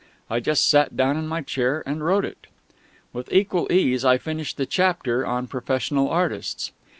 [0.31, 2.47] I just sat down in my chair and wrote it.
[3.13, 6.71] With equal ease I finished the chapter on professional artists.